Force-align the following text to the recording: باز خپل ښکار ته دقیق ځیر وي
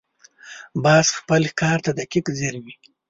باز 0.83 1.07
خپل 1.19 1.41
ښکار 1.51 1.77
ته 1.85 1.91
دقیق 1.99 2.25
ځیر 2.37 2.55
وي 2.63 2.73